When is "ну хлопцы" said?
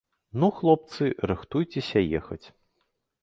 0.43-1.05